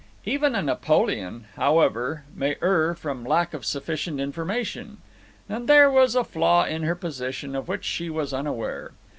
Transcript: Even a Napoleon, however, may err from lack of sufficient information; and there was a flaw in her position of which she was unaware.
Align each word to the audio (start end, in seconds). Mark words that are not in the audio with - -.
Even 0.25 0.55
a 0.55 0.63
Napoleon, 0.63 1.45
however, 1.57 2.23
may 2.33 2.55
err 2.59 2.95
from 2.95 3.23
lack 3.23 3.53
of 3.53 3.63
sufficient 3.63 4.19
information; 4.19 4.97
and 5.47 5.69
there 5.69 5.91
was 5.91 6.15
a 6.15 6.23
flaw 6.23 6.63
in 6.65 6.81
her 6.81 6.95
position 6.95 7.55
of 7.55 7.67
which 7.67 7.85
she 7.85 8.09
was 8.09 8.33
unaware. 8.33 8.93